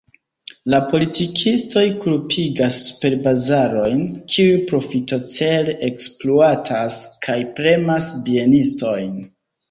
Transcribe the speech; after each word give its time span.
La 0.73 0.77
politikistoj 0.91 1.81
kulpigas 2.05 2.79
superbazarojn, 2.85 3.99
kiuj 4.35 4.55
profitocele 4.71 5.75
ekspluatas 5.89 6.97
kaj 7.27 7.37
premas 7.61 8.09
bienistojn. 8.31 9.13